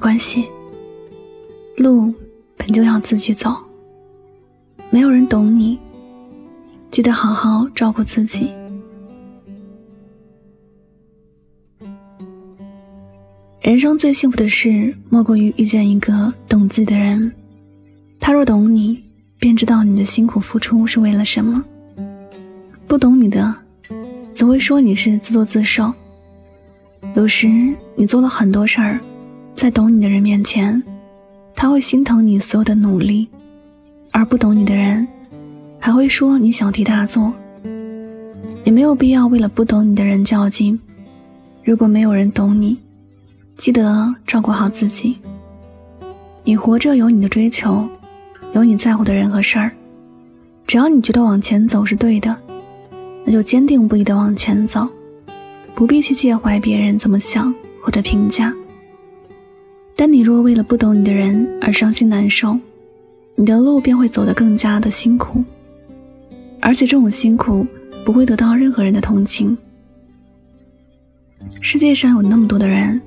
[0.00, 0.46] 关系，
[1.76, 2.12] 路
[2.56, 3.54] 本就要自己走。
[4.88, 5.78] 没有人懂你，
[6.90, 8.50] 记得好好照顾自己。
[13.60, 17.30] 人生最幸福的事，莫过于遇见一个懂自己的人。
[18.18, 19.04] 他若懂你，
[19.38, 21.62] 便知道你的辛苦付出是为了什么；
[22.88, 23.54] 不懂你的，
[24.32, 25.92] 只会说你是自作自受。
[27.14, 27.48] 有时
[27.94, 28.98] 你做了很多事儿，
[29.60, 30.82] 在懂你的人面前，
[31.54, 33.28] 他会心疼你所有的努力；
[34.10, 35.06] 而不懂你的人，
[35.78, 37.30] 还会说你小题大做。
[38.64, 40.80] 也没有必要为了不懂你的人较劲。
[41.62, 42.78] 如果没有人懂你，
[43.58, 45.18] 记得照顾好自己。
[46.42, 47.86] 你活着有你的追求，
[48.54, 49.70] 有你在乎的人和事儿。
[50.66, 52.34] 只要你觉得往前走是对的，
[53.26, 54.88] 那就坚定不移的往前走，
[55.74, 58.54] 不必去介怀别人怎么想或者评价。
[60.00, 62.58] 但你若为了不懂你的人而伤心难受，
[63.34, 65.44] 你的路便会走得更加的辛苦，
[66.58, 67.66] 而且这种辛苦
[68.02, 69.54] 不会得到任何人的同情。
[71.60, 72.98] 世界上有那么多的人。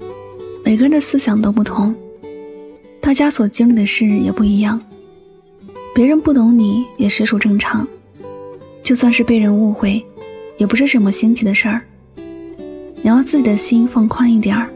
[0.63, 1.95] 每个人的思想都不同，
[3.01, 4.79] 大家所经历的事也不一样。
[5.95, 7.87] 别人不懂你也实属正常，
[8.83, 10.05] 就算是被人误会，
[10.59, 11.81] 也不是什么新奇的事儿。
[12.15, 14.69] 你要自己的心放宽一点儿，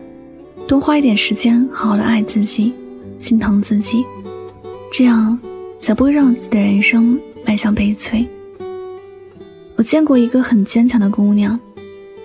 [0.67, 2.73] 多花一点时间好好的爱自己，
[3.17, 4.05] 心疼自己，
[4.91, 5.39] 这样
[5.79, 8.27] 才不会让自己的人生迈向悲催。
[9.77, 11.57] 我见过一个很坚强的姑娘，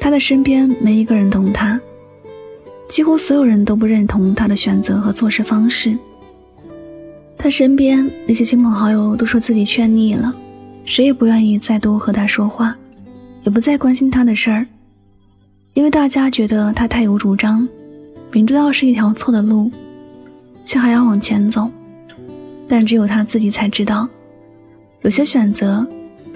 [0.01, 1.81] 她的身边没一个人懂她。
[2.89, 5.97] 几乎所有人都不认同她的选择和做事方式。
[7.39, 10.34] 她身边那些亲朋好友都说自己劝腻了，
[10.84, 12.77] 谁也不愿意再多和她说话，
[13.45, 14.67] 也不再关心她的事儿，
[15.75, 17.67] 因为大家觉得她太有主张，
[18.33, 19.70] 明知道是一条错的路，
[20.64, 21.70] 却还要往前走。
[22.66, 24.09] 但只有他自己才知道，
[25.03, 25.87] 有些选择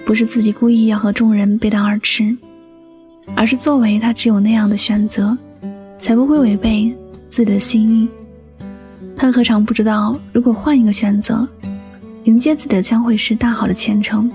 [0.05, 2.37] 不是自己故意要和众人背道而驰，
[3.35, 5.37] 而是作为他只有那样的选择。
[5.99, 6.95] 才不会违背
[7.27, 8.07] 自己的心意。
[9.15, 11.47] 他何尝不知道，如果换一个选择，
[12.25, 14.31] 迎接自己的将会是大好的前程，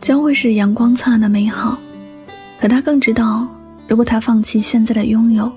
[0.00, 1.78] 将会是阳光灿烂的美好。
[2.60, 3.48] 可他更知道，
[3.88, 5.50] 如果他放弃现在的拥有，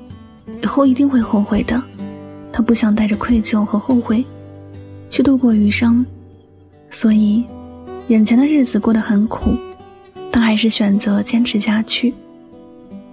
[0.62, 1.82] 以后一定会后悔的。
[2.52, 4.24] 他不想带着愧疚和后悔
[5.10, 6.06] 去度过余生，
[6.90, 7.46] 所以
[8.08, 9.56] 眼前的日子过得很苦，
[10.32, 12.14] 但还是选择坚持下去。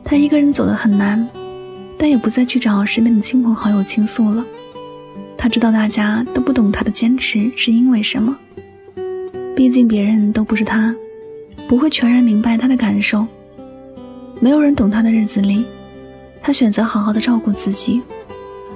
[0.05, 1.29] 他一个人走得很难。
[1.99, 4.45] 但也不再去找身边的亲朋好友倾诉了。
[5.39, 8.37] 他知道大家都不懂他的坚持是因为什么，
[9.55, 10.93] 毕竟别人都不是他，
[11.69, 13.25] 不会全然明白他的感受。
[14.41, 15.65] 没有人懂他的日子里，
[16.43, 18.03] 他选择好好的照顾自己，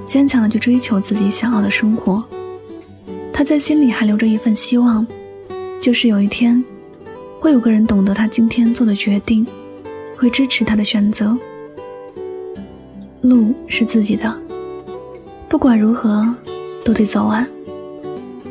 [0.06, 2.24] 坚强的去追求自己想要的生活。
[3.32, 5.06] 他在心里还留着一份希望，
[5.80, 6.64] 就是有一天，
[7.40, 9.46] 会有个人懂得他今天做的决定，
[10.16, 11.36] 会支持他的选择。
[13.22, 14.32] 路是自己的，
[15.48, 16.32] 不管如何
[16.84, 17.46] 都得走完。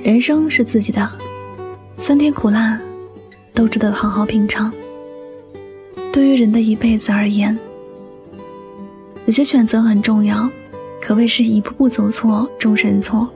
[0.03, 1.09] 人生是自己的，
[1.97, 2.80] 酸甜苦辣
[3.53, 4.72] 都值得好好品尝。
[6.12, 7.58] 对于人的一辈子而言，
[9.25, 10.50] 有些选择很重要，
[11.02, 13.28] 可谓是一步步走错，终身错。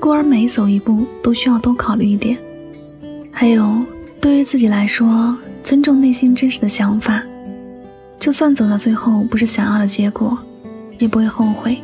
[0.00, 2.36] 故而每走一步都需要多考虑一点。
[3.32, 3.82] 还有，
[4.20, 7.22] 对于自己来说，尊重内心真实的想法，
[8.18, 10.38] 就算走到最后不是想要的结果。
[10.98, 11.78] 也不会后悔。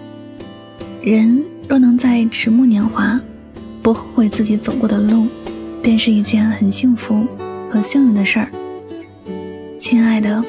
[1.00, 3.20] 人若能在迟暮年华，
[3.80, 5.28] 不后悔自己走过的路，
[5.80, 7.24] 便是一件很幸福
[7.70, 8.48] 和幸运的事儿。
[9.78, 10.42] 亲爱的，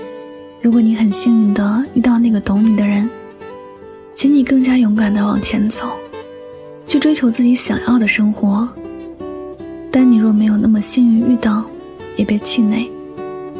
[0.65, 3.07] 如果你很幸运的遇到那个懂你的人，
[4.15, 5.91] 请你更加勇敢的往前走，
[6.87, 8.67] 去追求自己想要的生活。
[9.91, 11.63] 但你若没有那么幸运遇到，
[12.17, 12.89] 也别气馁，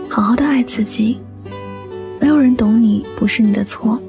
[0.09, 1.19] 好好的爱自己。
[2.19, 4.01] 没有人懂你，不是你的错。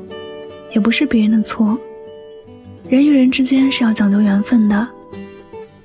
[0.72, 1.78] 也不是别人的错，
[2.88, 4.88] 人与人之间是要讲究缘分的，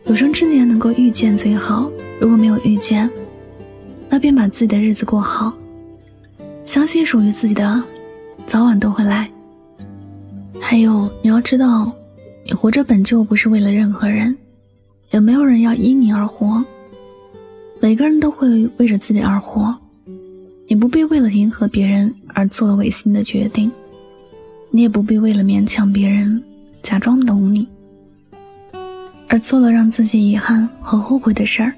[0.06, 1.92] 有生之年能够遇见最好。
[2.22, 3.10] 如果没有遇见，
[4.08, 5.54] 那便把自己的日子过好，
[6.66, 7.84] 相信属于自己的，
[8.46, 9.30] 早晚都会来。
[10.60, 11.92] 还有，你要知道，
[12.46, 14.36] 你活着本就不是为了任何人，
[15.10, 16.64] 也没有人要因你而活。
[17.80, 19.76] 每个人都会为着自己而活，
[20.68, 23.72] 你不必为了迎合别人而做违心的决定。
[24.70, 26.42] 你也不必为了勉强别人，
[26.82, 27.68] 假装懂你，
[29.28, 31.74] 而做了让自己遗憾和后悔的事儿。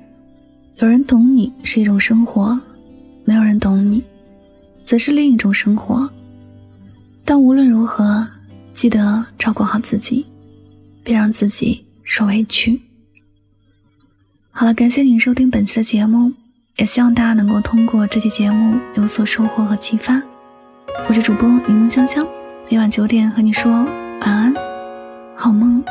[0.75, 2.59] 有人懂你是一种生活，
[3.23, 4.03] 没有人懂你，
[4.83, 6.09] 则是另一种生活。
[7.25, 8.27] 但无论如何，
[8.73, 10.25] 记得照顾好自己，
[11.03, 12.81] 别让自己受委屈。
[14.51, 16.31] 好了，感谢您收听本期的节目，
[16.77, 20.21] 也希望大家能够通过这期节目有所收获和启发。
[21.07, 22.27] 我是主播柠檬香香，
[22.69, 24.53] 每晚九点和你说晚安，
[25.35, 25.83] 好梦。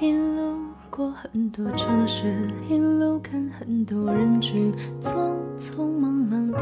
[0.00, 0.56] 一路
[0.88, 6.58] 过很多城市，一路看很多人群，匆匆忙忙地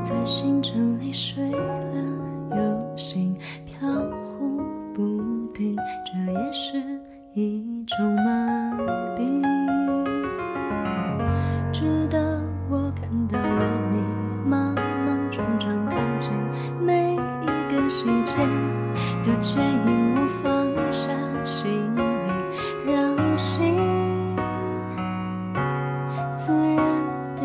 [0.00, 3.31] 在行程里睡了又醒，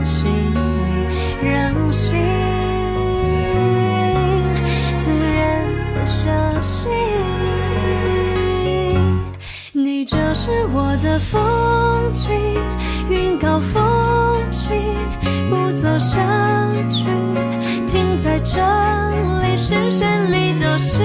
[0.00, 0.58] 下行李，
[1.46, 2.18] 让心
[5.02, 6.30] 自然的休
[6.60, 6.88] 息。
[9.72, 12.30] 你就是我的风景，
[13.10, 14.70] 云高风轻，
[15.48, 16.18] 不走下
[16.88, 17.04] 去，
[17.86, 18.58] 停在这
[19.42, 19.56] 里。
[19.56, 21.04] 视线里都是